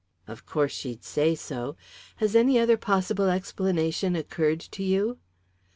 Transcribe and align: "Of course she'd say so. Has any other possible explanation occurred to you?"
"Of 0.27 0.47
course 0.47 0.71
she'd 0.71 1.03
say 1.03 1.35
so. 1.35 1.77
Has 2.15 2.35
any 2.35 2.57
other 2.57 2.75
possible 2.75 3.29
explanation 3.29 4.15
occurred 4.15 4.61
to 4.61 4.81
you?" 4.81 5.19